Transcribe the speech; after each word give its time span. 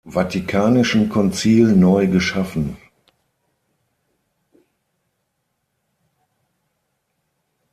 Vatikanischen 0.09 1.09
Konzil 1.09 1.75
neu 1.75 2.07
geschaffen. 2.07 2.75